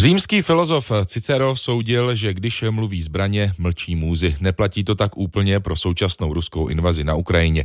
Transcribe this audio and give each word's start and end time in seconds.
Římský 0.00 0.42
filozof 0.42 0.92
Cicero 1.06 1.56
soudil, 1.56 2.14
že 2.14 2.34
když 2.34 2.64
mluví 2.70 3.02
zbraně, 3.02 3.52
mlčí 3.58 3.96
můzy. 3.96 4.36
Neplatí 4.40 4.84
to 4.84 4.94
tak 4.94 5.16
úplně 5.16 5.60
pro 5.60 5.76
současnou 5.76 6.34
ruskou 6.34 6.68
invazi 6.68 7.04
na 7.04 7.14
Ukrajině. 7.14 7.64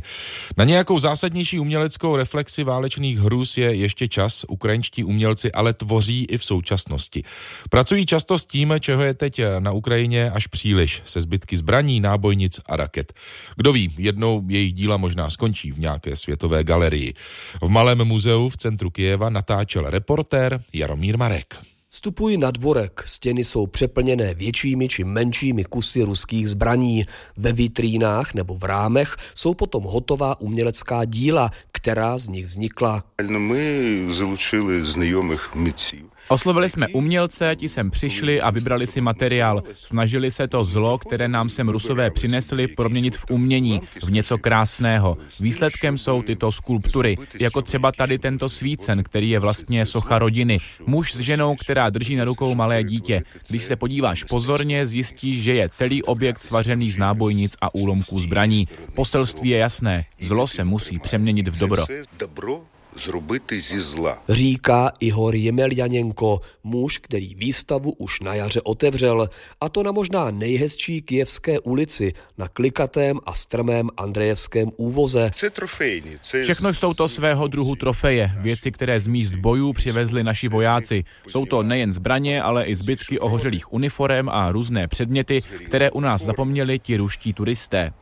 Na 0.56 0.64
nějakou 0.64 0.98
zásadnější 0.98 1.58
uměleckou 1.58 2.16
reflexi 2.16 2.64
válečných 2.64 3.18
hrůz 3.18 3.56
je 3.56 3.74
ještě 3.74 4.08
čas. 4.08 4.44
Ukrajinští 4.48 5.04
umělci 5.04 5.52
ale 5.52 5.72
tvoří 5.72 6.24
i 6.24 6.38
v 6.38 6.44
současnosti. 6.44 7.22
Pracují 7.70 8.06
často 8.06 8.38
s 8.38 8.46
tím, 8.46 8.74
čeho 8.80 9.02
je 9.02 9.14
teď 9.14 9.40
na 9.58 9.72
Ukrajině 9.72 10.30
až 10.30 10.46
příliš, 10.46 11.02
se 11.06 11.20
zbytky 11.20 11.56
zbraní, 11.56 12.00
nábojnic 12.00 12.60
a 12.66 12.76
raket. 12.76 13.12
Kdo 13.56 13.72
ví, 13.72 13.94
jednou 13.98 14.44
jejich 14.48 14.72
díla 14.72 14.96
možná 14.96 15.30
skončí 15.30 15.72
v 15.72 15.78
nějaké 15.78 16.16
světové 16.16 16.64
galerii. 16.64 17.14
V 17.62 17.68
Malém 17.68 18.04
muzeu 18.04 18.48
v 18.48 18.56
centru 18.56 18.90
Kijeva 18.90 19.30
natáčel 19.30 19.90
reportér 19.90 20.60
Jaromír 20.72 21.18
Marek. 21.18 21.75
Vstupuji 21.96 22.36
na 22.36 22.50
dvorek, 22.50 23.02
stěny 23.06 23.44
jsou 23.44 23.66
přeplněné 23.66 24.34
většími 24.34 24.88
či 24.88 25.04
menšími 25.04 25.64
kusy 25.64 26.02
ruských 26.02 26.48
zbraní. 26.48 27.06
Ve 27.36 27.52
vitrínách 27.52 28.34
nebo 28.34 28.54
v 28.54 28.64
rámech 28.64 29.16
jsou 29.34 29.54
potom 29.54 29.84
hotová 29.84 30.40
umělecká 30.40 31.04
díla, 31.04 31.50
která 31.72 32.18
z 32.18 32.28
nich 32.28 32.46
vznikla. 32.46 33.04
My 33.38 34.06
zalučili 34.10 34.84
znajomých 34.84 35.54
mítců. 35.54 36.05
Oslovili 36.28 36.70
jsme 36.70 36.88
umělce, 36.88 37.56
ti 37.56 37.68
sem 37.68 37.90
přišli 37.90 38.40
a 38.40 38.50
vybrali 38.50 38.86
si 38.86 39.00
materiál. 39.00 39.62
Snažili 39.74 40.30
se 40.30 40.48
to 40.48 40.64
zlo, 40.64 40.98
které 40.98 41.28
nám 41.28 41.48
sem 41.48 41.68
rusové 41.68 42.10
přinesli, 42.10 42.68
proměnit 42.68 43.16
v 43.16 43.24
umění, 43.30 43.80
v 44.04 44.10
něco 44.10 44.38
krásného. 44.38 45.16
Výsledkem 45.40 45.98
jsou 45.98 46.22
tyto 46.22 46.52
skulptury, 46.52 47.16
jako 47.40 47.62
třeba 47.62 47.92
tady 47.92 48.18
tento 48.18 48.48
svícen, 48.48 49.02
který 49.02 49.30
je 49.30 49.38
vlastně 49.38 49.86
socha 49.86 50.18
rodiny. 50.18 50.58
Muž 50.86 51.14
s 51.14 51.20
ženou, 51.20 51.56
která 51.56 51.90
drží 51.90 52.16
na 52.16 52.24
rukou 52.24 52.54
malé 52.54 52.84
dítě. 52.84 53.22
Když 53.48 53.64
se 53.64 53.76
podíváš 53.76 54.24
pozorně, 54.24 54.86
zjistíš, 54.86 55.42
že 55.42 55.54
je 55.54 55.68
celý 55.68 56.02
objekt 56.02 56.42
svařený 56.42 56.90
z 56.90 56.98
nábojnic 56.98 57.56
a 57.62 57.74
úlomků 57.74 58.18
zbraní. 58.18 58.68
Poselství 58.94 59.48
je 59.48 59.58
jasné. 59.58 60.04
Zlo 60.20 60.46
se 60.46 60.64
musí 60.64 60.98
přeměnit 60.98 61.48
v 61.48 61.58
dobro 61.58 61.86
zla. 63.80 64.22
Říká 64.28 64.92
Ihor 65.00 65.34
Jemeljanenko, 65.34 66.40
muž, 66.64 66.98
který 66.98 67.34
výstavu 67.34 67.92
už 67.92 68.20
na 68.20 68.34
jaře 68.34 68.60
otevřel, 68.60 69.28
a 69.60 69.68
to 69.68 69.82
na 69.82 69.92
možná 69.92 70.30
nejhezčí 70.30 71.02
kijevské 71.02 71.60
ulici, 71.60 72.12
na 72.38 72.48
klikatém 72.48 73.18
a 73.26 73.32
strmém 73.32 73.90
Andrejevském 73.96 74.70
úvoze. 74.76 75.30
Všechno 76.42 76.74
jsou 76.74 76.94
to 76.94 77.08
svého 77.08 77.48
druhu 77.48 77.76
trofeje, 77.76 78.30
věci, 78.40 78.72
které 78.72 79.00
z 79.00 79.06
míst 79.06 79.34
bojů 79.34 79.72
přivezli 79.72 80.24
naši 80.24 80.48
vojáci. 80.48 81.04
Jsou 81.28 81.46
to 81.46 81.62
nejen 81.62 81.92
zbraně, 81.92 82.42
ale 82.42 82.64
i 82.64 82.74
zbytky 82.74 83.18
ohořelých 83.18 83.72
uniform 83.72 84.28
a 84.28 84.52
různé 84.52 84.88
předměty, 84.88 85.42
které 85.66 85.90
u 85.90 86.00
nás 86.00 86.22
zapomněli 86.22 86.78
ti 86.78 86.96
ruští 86.96 87.32
turisté. 87.32 87.92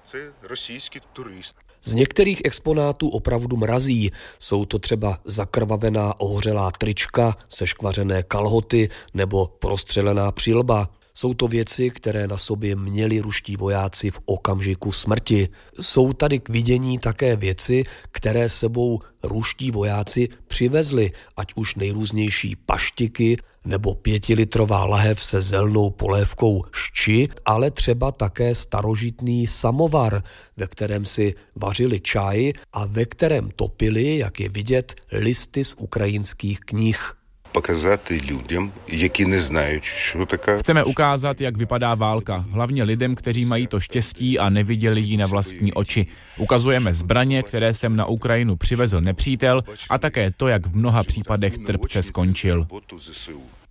Z 1.84 1.94
některých 1.94 2.40
exponátů 2.44 3.08
opravdu 3.08 3.56
mrazí. 3.56 4.12
Jsou 4.38 4.64
to 4.64 4.78
třeba 4.78 5.18
zakrvavená 5.24 6.20
ohořelá 6.20 6.70
trička, 6.70 7.36
seškvařené 7.48 8.22
kalhoty 8.22 8.88
nebo 9.14 9.46
prostřelená 9.46 10.32
přilba. 10.32 10.88
Jsou 11.17 11.34
to 11.34 11.48
věci, 11.48 11.91
které 11.91 12.27
na 12.27 12.37
sobě 12.37 12.77
měli 12.77 13.20
ruští 13.20 13.57
vojáci 13.57 14.11
v 14.11 14.20
okamžiku 14.25 14.93
smrti. 14.93 15.48
Jsou 15.81 16.12
tady 16.12 16.41
k 16.41 16.48
vidění 16.48 16.98
také 16.98 17.37
věci, 17.37 17.84
které 18.11 18.48
sebou 18.48 19.01
ruští 19.23 19.70
vojáci 19.70 20.29
přivezli, 20.47 21.12
ať 21.37 21.53
už 21.55 21.75
nejrůznější 21.75 22.57
paštiky 22.57 23.37
nebo 23.65 23.95
pětilitrová 23.95 24.85
lahev 24.85 25.23
se 25.23 25.41
zelnou 25.41 25.91
polévkou 25.91 26.65
šči, 26.73 27.29
ale 27.45 27.70
třeba 27.70 28.12
také 28.12 28.55
starožitný 28.55 29.47
samovar, 29.47 30.23
ve 30.57 30.67
kterém 30.67 31.05
si 31.05 31.35
vařili 31.57 32.01
čaj 32.01 32.53
a 32.73 32.86
ve 32.86 33.05
kterém 33.05 33.51
topili, 33.57 34.19
jak 34.19 34.41
je 34.41 34.48
vidět, 34.48 34.95
listy 35.13 35.64
z 35.64 35.74
ukrajinských 35.79 36.61
knih 36.61 37.14
показати 37.54 38.21
людям, 38.32 38.71
які 38.87 39.26
не 39.26 39.39
знають, 39.39 39.83
що 39.83 40.26
така. 40.26 40.58
Chceme 40.58 40.83
ukázat, 40.83 41.42
jak 41.42 41.58
vypadá 41.58 41.95
válka, 41.95 42.45
hlavně 42.52 42.83
lidem, 42.83 43.15
kteří 43.15 43.45
mají 43.45 43.67
to 43.67 43.80
štěstí 43.80 44.39
a 44.39 44.49
neviděli 44.49 45.02
ji 45.02 45.17
na 45.17 45.27
vlastní 45.27 45.73
oči. 45.73 46.08
Ukazujeme 46.37 46.93
zbraně, 46.93 47.43
které 47.43 47.73
jsem 47.73 47.95
na 47.95 48.05
Ukrajinu 48.05 48.55
přivezl 48.55 49.02
nepřítel 49.02 49.64
a 49.89 49.98
také 49.98 50.32
to, 50.32 50.48
jak 50.48 50.67
v 50.67 50.76
mnoha 50.76 51.04
případech 51.04 51.58
trpce 51.58 52.04
skončil. 52.04 52.67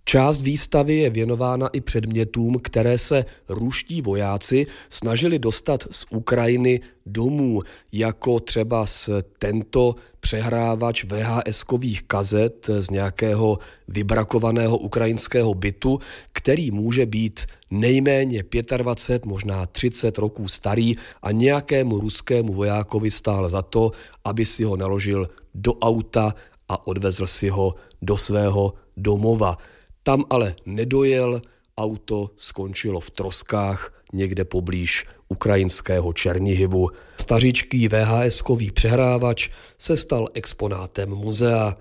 Část 0.04 0.42
výstavy 0.42 0.94
je 0.94 1.10
věnována 1.10 1.68
i 1.68 1.80
předmětům, 1.80 2.58
které 2.62 2.98
se 2.98 3.24
ruští 3.48 4.02
vojáci 4.02 4.66
snažili 4.88 5.38
dostat 5.38 5.84
z 5.90 6.06
Ukrajiny 6.10 6.80
domů, 7.06 7.62
jako 7.92 8.40
třeba 8.40 8.86
z 8.86 9.10
tento 9.38 9.94
přehrávač 10.20 11.04
VHS-kových 11.04 12.02
kazet 12.06 12.70
z 12.80 12.90
nějakého 12.90 13.58
vybrakovaného 13.88 14.78
ukrajinského 14.78 15.54
bytu, 15.54 15.98
který 16.32 16.70
může 16.70 17.06
být 17.06 17.40
nejméně 17.70 18.44
25, 18.76 19.26
možná 19.26 19.66
30 19.66 20.18
roků 20.18 20.48
starý 20.48 20.96
a 21.22 21.32
nějakému 21.32 22.00
ruskému 22.00 22.52
vojákovi 22.52 23.10
stál 23.10 23.48
za 23.48 23.62
to, 23.62 23.90
aby 24.24 24.46
si 24.46 24.64
ho 24.64 24.76
naložil 24.76 25.28
do 25.54 25.74
auta 25.74 26.34
a 26.68 26.86
odvezl 26.86 27.26
si 27.26 27.48
ho 27.48 27.74
do 28.02 28.16
svého 28.16 28.74
domova. 28.96 29.58
Tam 30.06 30.24
ale 30.30 30.54
nedojel, 30.66 31.42
auto 31.78 32.30
skončilo 32.36 33.00
v 33.00 33.10
troskách 33.10 34.02
někde 34.12 34.44
poblíž 34.44 35.06
ukrajinského 35.28 36.12
Černihivu. 36.12 36.90
Stařičký 37.20 37.88
VHS-kový 37.88 38.72
přehrávač 38.72 39.48
se 39.78 39.96
stal 39.96 40.28
exponátem 40.34 41.08
muzea. 41.08 41.76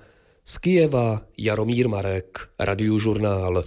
Z 0.46 0.58
Kijeva 0.58 1.22
Jaromír 1.38 1.88
Marek, 1.88 2.50
Radiožurnál. 2.60 3.62